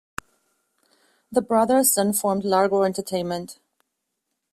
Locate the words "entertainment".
2.81-3.59